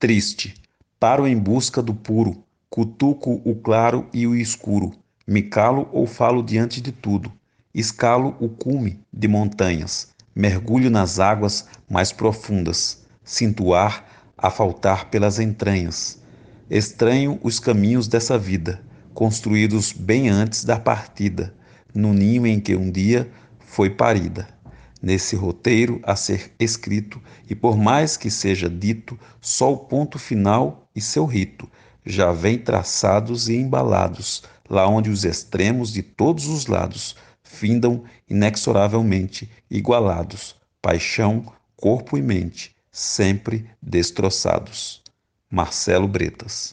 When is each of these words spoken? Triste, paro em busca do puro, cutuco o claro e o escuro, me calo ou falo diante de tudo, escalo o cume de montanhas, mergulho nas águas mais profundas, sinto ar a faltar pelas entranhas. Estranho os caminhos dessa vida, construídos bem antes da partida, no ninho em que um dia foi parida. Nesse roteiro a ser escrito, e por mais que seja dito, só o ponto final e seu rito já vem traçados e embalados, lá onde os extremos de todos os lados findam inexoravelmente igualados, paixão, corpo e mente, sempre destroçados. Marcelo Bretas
Triste, 0.00 0.54
paro 0.98 1.26
em 1.26 1.36
busca 1.36 1.82
do 1.82 1.92
puro, 1.92 2.42
cutuco 2.70 3.42
o 3.44 3.54
claro 3.54 4.08
e 4.14 4.26
o 4.26 4.34
escuro, 4.34 4.92
me 5.26 5.42
calo 5.42 5.90
ou 5.92 6.06
falo 6.06 6.42
diante 6.42 6.80
de 6.80 6.90
tudo, 6.90 7.30
escalo 7.74 8.34
o 8.40 8.48
cume 8.48 8.98
de 9.12 9.28
montanhas, 9.28 10.08
mergulho 10.34 10.88
nas 10.88 11.20
águas 11.20 11.68
mais 11.86 12.12
profundas, 12.12 13.04
sinto 13.22 13.74
ar 13.74 14.32
a 14.38 14.48
faltar 14.48 15.10
pelas 15.10 15.38
entranhas. 15.38 16.22
Estranho 16.70 17.38
os 17.42 17.60
caminhos 17.60 18.08
dessa 18.08 18.38
vida, 18.38 18.80
construídos 19.12 19.92
bem 19.92 20.30
antes 20.30 20.64
da 20.64 20.80
partida, 20.80 21.52
no 21.94 22.14
ninho 22.14 22.46
em 22.46 22.58
que 22.58 22.74
um 22.74 22.90
dia 22.90 23.30
foi 23.58 23.90
parida. 23.90 24.48
Nesse 25.02 25.34
roteiro 25.34 26.00
a 26.02 26.14
ser 26.14 26.52
escrito, 26.58 27.20
e 27.48 27.54
por 27.54 27.76
mais 27.76 28.16
que 28.16 28.30
seja 28.30 28.68
dito, 28.68 29.18
só 29.40 29.72
o 29.72 29.78
ponto 29.78 30.18
final 30.18 30.88
e 30.94 31.00
seu 31.00 31.24
rito 31.24 31.70
já 32.04 32.32
vem 32.32 32.58
traçados 32.58 33.48
e 33.48 33.56
embalados, 33.56 34.42
lá 34.68 34.86
onde 34.86 35.08
os 35.08 35.24
extremos 35.24 35.92
de 35.92 36.02
todos 36.02 36.46
os 36.46 36.66
lados 36.66 37.16
findam 37.42 38.04
inexoravelmente 38.28 39.50
igualados, 39.70 40.54
paixão, 40.82 41.44
corpo 41.76 42.18
e 42.18 42.22
mente, 42.22 42.76
sempre 42.92 43.66
destroçados. 43.82 45.02
Marcelo 45.50 46.06
Bretas 46.06 46.68